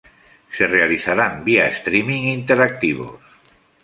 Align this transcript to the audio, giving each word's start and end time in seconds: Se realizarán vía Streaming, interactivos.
Se 0.55 0.65
realizarán 0.65 1.33
vía 1.47 1.67
Streaming, 1.67 2.23
interactivos. 2.39 3.21